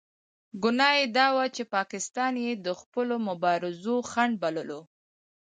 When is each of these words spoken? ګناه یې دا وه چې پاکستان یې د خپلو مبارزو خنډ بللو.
ګناه 0.63 0.93
یې 0.99 1.05
دا 1.17 1.27
وه 1.35 1.45
چې 1.55 1.63
پاکستان 1.75 2.33
یې 2.45 2.51
د 2.65 2.67
خپلو 2.79 3.15
مبارزو 3.29 3.95
خنډ 4.11 4.33
بللو. 4.41 4.81